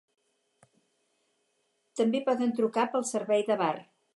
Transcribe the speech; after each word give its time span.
També 2.01 2.23
poden 2.31 2.57
trucar 2.61 2.87
pel 2.97 3.07
servei 3.11 3.47
de 3.53 3.63
bar. 3.65 3.73